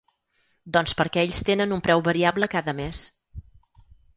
Doncs 0.77 0.95
perquè 1.01 1.25
ells 1.25 1.43
tenen 1.51 1.75
un 1.77 1.83
preu 1.89 2.03
variable 2.09 2.51
cada 2.57 2.77
mes. 2.81 3.07